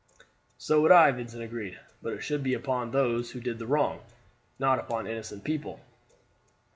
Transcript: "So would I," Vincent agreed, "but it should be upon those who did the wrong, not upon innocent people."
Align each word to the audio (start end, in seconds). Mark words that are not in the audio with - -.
"So 0.57 0.81
would 0.81 0.91
I," 0.91 1.11
Vincent 1.11 1.43
agreed, 1.43 1.79
"but 2.01 2.13
it 2.13 2.21
should 2.23 2.41
be 2.41 2.55
upon 2.55 2.89
those 2.89 3.29
who 3.29 3.39
did 3.39 3.59
the 3.59 3.67
wrong, 3.67 4.01
not 4.57 4.79
upon 4.79 5.05
innocent 5.05 5.43
people." 5.43 5.79